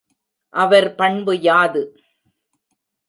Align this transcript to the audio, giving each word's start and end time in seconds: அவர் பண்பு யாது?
அவர் 0.53 0.95
பண்பு 0.95 1.39
யாது? 1.39 1.83